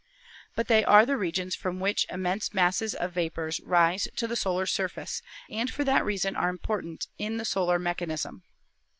But 0.55 0.67
they 0.67 0.83
are 0.83 1.05
the 1.05 1.15
regions 1.15 1.53
from 1.55 1.79
which 1.79 2.07
immense 2.09 2.55
masses 2.55 2.95
of 2.95 3.11
vapors 3.13 3.59
rise 3.59 4.05
to 4.05 4.09
io6 4.09 4.13
ASTRONOMY 4.13 4.29
the 4.31 4.35
solar 4.35 4.65
surface 4.65 5.21
and 5.47 5.69
for 5.69 5.83
that 5.83 6.03
reason 6.03 6.35
are 6.35 6.49
important 6.49 7.05
in 7.19 7.37
the 7.37 7.45
solar 7.45 7.77
mechanism. 7.77 8.41